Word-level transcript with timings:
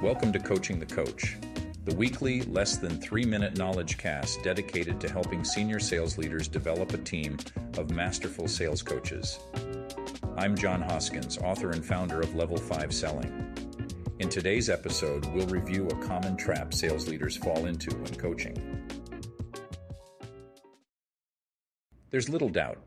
Welcome 0.00 0.32
to 0.34 0.38
Coaching 0.38 0.78
the 0.78 0.86
Coach, 0.86 1.36
the 1.84 1.94
weekly, 1.96 2.42
less 2.42 2.76
than 2.76 3.00
three 3.00 3.24
minute 3.24 3.58
knowledge 3.58 3.98
cast 3.98 4.40
dedicated 4.44 5.00
to 5.00 5.10
helping 5.10 5.42
senior 5.42 5.80
sales 5.80 6.16
leaders 6.16 6.46
develop 6.46 6.94
a 6.94 6.98
team 6.98 7.36
of 7.76 7.90
masterful 7.90 8.46
sales 8.46 8.80
coaches. 8.80 9.40
I'm 10.36 10.56
John 10.56 10.82
Hoskins, 10.82 11.36
author 11.38 11.70
and 11.70 11.84
founder 11.84 12.20
of 12.20 12.36
Level 12.36 12.58
5 12.58 12.94
Selling. 12.94 13.52
In 14.20 14.28
today's 14.28 14.70
episode, 14.70 15.26
we'll 15.34 15.48
review 15.48 15.88
a 15.88 16.06
common 16.06 16.36
trap 16.36 16.72
sales 16.72 17.08
leaders 17.08 17.36
fall 17.36 17.66
into 17.66 17.90
when 17.96 18.14
coaching. 18.14 18.56
There's 22.10 22.28
little 22.28 22.50
doubt. 22.50 22.78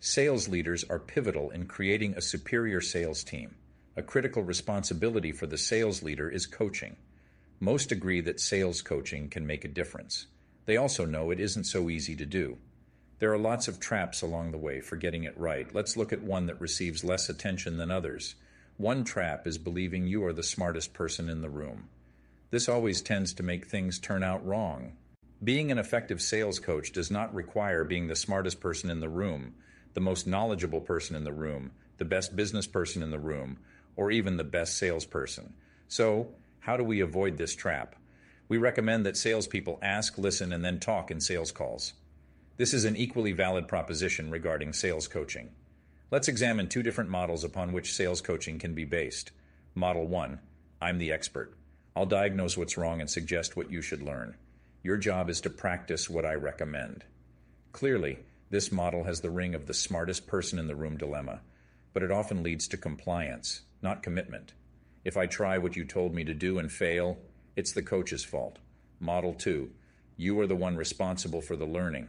Sales 0.00 0.48
leaders 0.48 0.82
are 0.84 0.98
pivotal 0.98 1.50
in 1.50 1.66
creating 1.66 2.14
a 2.14 2.22
superior 2.22 2.80
sales 2.80 3.22
team. 3.22 3.54
A 3.96 4.02
critical 4.02 4.42
responsibility 4.42 5.30
for 5.30 5.46
the 5.46 5.56
sales 5.56 6.02
leader 6.02 6.28
is 6.28 6.46
coaching. 6.46 6.96
Most 7.60 7.92
agree 7.92 8.20
that 8.22 8.40
sales 8.40 8.82
coaching 8.82 9.28
can 9.28 9.46
make 9.46 9.64
a 9.64 9.68
difference. 9.68 10.26
They 10.66 10.76
also 10.76 11.04
know 11.04 11.30
it 11.30 11.38
isn't 11.38 11.64
so 11.64 11.88
easy 11.88 12.16
to 12.16 12.26
do. 12.26 12.58
There 13.20 13.32
are 13.32 13.38
lots 13.38 13.68
of 13.68 13.78
traps 13.78 14.20
along 14.20 14.50
the 14.50 14.58
way 14.58 14.80
for 14.80 14.96
getting 14.96 15.22
it 15.22 15.38
right. 15.38 15.72
Let's 15.72 15.96
look 15.96 16.12
at 16.12 16.22
one 16.22 16.46
that 16.46 16.60
receives 16.60 17.04
less 17.04 17.28
attention 17.28 17.76
than 17.76 17.92
others. 17.92 18.34
One 18.78 19.04
trap 19.04 19.46
is 19.46 19.58
believing 19.58 20.08
you 20.08 20.24
are 20.24 20.32
the 20.32 20.42
smartest 20.42 20.92
person 20.92 21.28
in 21.28 21.40
the 21.40 21.48
room. 21.48 21.88
This 22.50 22.68
always 22.68 23.00
tends 23.00 23.32
to 23.34 23.44
make 23.44 23.66
things 23.66 24.00
turn 24.00 24.24
out 24.24 24.44
wrong. 24.44 24.94
Being 25.42 25.70
an 25.70 25.78
effective 25.78 26.20
sales 26.20 26.58
coach 26.58 26.90
does 26.90 27.12
not 27.12 27.32
require 27.32 27.84
being 27.84 28.08
the 28.08 28.16
smartest 28.16 28.60
person 28.60 28.90
in 28.90 28.98
the 28.98 29.08
room, 29.08 29.54
the 29.92 30.00
most 30.00 30.26
knowledgeable 30.26 30.80
person 30.80 31.14
in 31.14 31.22
the 31.22 31.32
room, 31.32 31.70
the 31.98 32.04
best 32.04 32.34
business 32.34 32.66
person 32.66 33.00
in 33.00 33.12
the 33.12 33.18
room, 33.20 33.58
or 33.96 34.10
even 34.10 34.36
the 34.36 34.44
best 34.44 34.76
salesperson. 34.76 35.54
So, 35.88 36.28
how 36.60 36.76
do 36.76 36.84
we 36.84 37.00
avoid 37.00 37.36
this 37.36 37.54
trap? 37.54 37.96
We 38.48 38.58
recommend 38.58 39.06
that 39.06 39.16
salespeople 39.16 39.78
ask, 39.82 40.18
listen, 40.18 40.52
and 40.52 40.64
then 40.64 40.80
talk 40.80 41.10
in 41.10 41.20
sales 41.20 41.52
calls. 41.52 41.94
This 42.56 42.72
is 42.72 42.84
an 42.84 42.96
equally 42.96 43.32
valid 43.32 43.68
proposition 43.68 44.30
regarding 44.30 44.72
sales 44.72 45.08
coaching. 45.08 45.50
Let's 46.10 46.28
examine 46.28 46.68
two 46.68 46.82
different 46.82 47.10
models 47.10 47.42
upon 47.42 47.72
which 47.72 47.92
sales 47.92 48.20
coaching 48.20 48.58
can 48.58 48.74
be 48.74 48.84
based. 48.84 49.32
Model 49.74 50.06
1 50.06 50.38
I'm 50.80 50.98
the 50.98 51.12
expert. 51.12 51.56
I'll 51.96 52.06
diagnose 52.06 52.56
what's 52.56 52.76
wrong 52.76 53.00
and 53.00 53.08
suggest 53.08 53.56
what 53.56 53.70
you 53.70 53.80
should 53.80 54.02
learn. 54.02 54.36
Your 54.82 54.96
job 54.96 55.30
is 55.30 55.40
to 55.40 55.50
practice 55.50 56.10
what 56.10 56.26
I 56.26 56.34
recommend. 56.34 57.04
Clearly, 57.72 58.18
this 58.50 58.70
model 58.70 59.04
has 59.04 59.20
the 59.20 59.30
ring 59.30 59.54
of 59.54 59.66
the 59.66 59.74
smartest 59.74 60.26
person 60.26 60.58
in 60.58 60.66
the 60.66 60.76
room 60.76 60.96
dilemma, 60.96 61.40
but 61.94 62.02
it 62.02 62.10
often 62.10 62.42
leads 62.42 62.68
to 62.68 62.76
compliance 62.76 63.62
not 63.84 64.02
commitment. 64.02 64.54
If 65.04 65.16
I 65.16 65.26
try 65.26 65.58
what 65.58 65.76
you 65.76 65.84
told 65.84 66.14
me 66.14 66.24
to 66.24 66.34
do 66.34 66.58
and 66.58 66.72
fail, 66.72 67.18
it's 67.54 67.72
the 67.72 67.82
coach's 67.82 68.24
fault. 68.24 68.58
Model 68.98 69.34
2. 69.34 69.70
You 70.16 70.40
are 70.40 70.46
the 70.46 70.56
one 70.56 70.76
responsible 70.76 71.42
for 71.42 71.54
the 71.54 71.66
learning. 71.66 72.08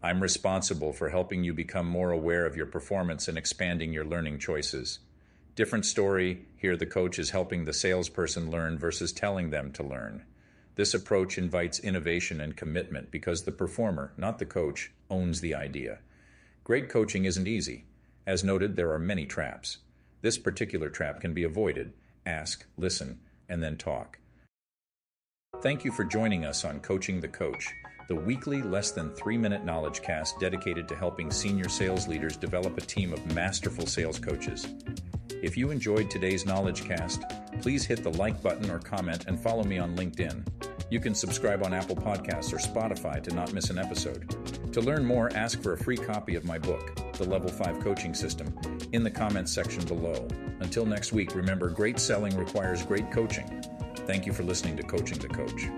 I'm 0.00 0.22
responsible 0.22 0.92
for 0.92 1.08
helping 1.08 1.42
you 1.42 1.52
become 1.52 1.86
more 1.88 2.12
aware 2.12 2.46
of 2.46 2.56
your 2.56 2.66
performance 2.66 3.26
and 3.26 3.36
expanding 3.36 3.92
your 3.92 4.04
learning 4.04 4.38
choices. 4.38 5.00
Different 5.56 5.84
story, 5.84 6.46
here 6.56 6.76
the 6.76 6.86
coach 6.86 7.18
is 7.18 7.30
helping 7.30 7.64
the 7.64 7.72
salesperson 7.72 8.48
learn 8.48 8.78
versus 8.78 9.12
telling 9.12 9.50
them 9.50 9.72
to 9.72 9.82
learn. 9.82 10.24
This 10.76 10.94
approach 10.94 11.36
invites 11.36 11.80
innovation 11.80 12.40
and 12.40 12.56
commitment 12.56 13.10
because 13.10 13.42
the 13.42 13.50
performer, 13.50 14.12
not 14.16 14.38
the 14.38 14.46
coach, 14.46 14.92
owns 15.10 15.40
the 15.40 15.56
idea. 15.56 15.98
Great 16.62 16.88
coaching 16.88 17.24
isn't 17.24 17.48
easy. 17.48 17.86
As 18.28 18.44
noted, 18.44 18.76
there 18.76 18.92
are 18.92 18.98
many 18.98 19.24
traps. 19.24 19.78
This 20.20 20.36
particular 20.36 20.90
trap 20.90 21.22
can 21.22 21.32
be 21.32 21.44
avoided. 21.44 21.94
Ask, 22.26 22.66
listen, 22.76 23.20
and 23.48 23.62
then 23.62 23.78
talk. 23.78 24.18
Thank 25.62 25.82
you 25.82 25.90
for 25.90 26.04
joining 26.04 26.44
us 26.44 26.62
on 26.62 26.80
Coaching 26.80 27.22
the 27.22 27.28
Coach, 27.28 27.72
the 28.06 28.14
weekly, 28.14 28.60
less 28.60 28.90
than 28.90 29.14
three 29.14 29.38
minute 29.38 29.64
knowledge 29.64 30.02
cast 30.02 30.38
dedicated 30.38 30.86
to 30.88 30.94
helping 30.94 31.30
senior 31.30 31.70
sales 31.70 32.06
leaders 32.06 32.36
develop 32.36 32.76
a 32.76 32.82
team 32.82 33.14
of 33.14 33.34
masterful 33.34 33.86
sales 33.86 34.18
coaches. 34.18 34.68
If 35.42 35.56
you 35.56 35.70
enjoyed 35.70 36.10
today's 36.10 36.44
knowledge 36.44 36.84
cast, 36.84 37.22
please 37.62 37.86
hit 37.86 38.02
the 38.02 38.12
like 38.12 38.42
button 38.42 38.70
or 38.70 38.78
comment 38.78 39.24
and 39.26 39.40
follow 39.40 39.64
me 39.64 39.78
on 39.78 39.96
LinkedIn. 39.96 40.46
You 40.90 41.00
can 41.00 41.14
subscribe 41.14 41.64
on 41.64 41.72
Apple 41.72 41.96
Podcasts 41.96 42.52
or 42.52 42.58
Spotify 42.58 43.22
to 43.22 43.34
not 43.34 43.54
miss 43.54 43.70
an 43.70 43.78
episode. 43.78 44.57
To 44.72 44.82
learn 44.82 45.04
more, 45.04 45.30
ask 45.34 45.62
for 45.62 45.72
a 45.72 45.78
free 45.78 45.96
copy 45.96 46.34
of 46.36 46.44
my 46.44 46.58
book, 46.58 47.14
The 47.14 47.24
Level 47.24 47.48
5 47.48 47.80
Coaching 47.80 48.12
System, 48.12 48.54
in 48.92 49.02
the 49.02 49.10
comments 49.10 49.50
section 49.50 49.82
below. 49.86 50.28
Until 50.60 50.84
next 50.84 51.12
week, 51.12 51.34
remember 51.34 51.70
great 51.70 51.98
selling 51.98 52.36
requires 52.36 52.82
great 52.82 53.10
coaching. 53.10 53.64
Thank 54.06 54.26
you 54.26 54.32
for 54.32 54.42
listening 54.42 54.76
to 54.76 54.82
Coaching 54.82 55.18
the 55.18 55.28
Coach. 55.28 55.68